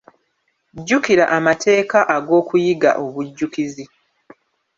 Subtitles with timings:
[0.77, 3.85] Jjukira amateeka ag'okuyiga obujjukizi.